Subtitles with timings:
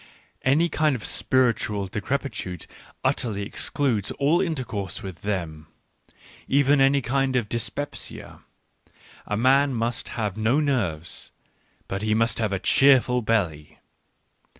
[0.41, 2.65] Any kind of spiritual decrepitude
[3.03, 5.67] utterly excludes all intercourse with them—
[6.47, 8.39] even any kind of dys pepsia:
[9.27, 11.29] a man must have no nerves,
[11.87, 13.77] but he must have a cheerful belly.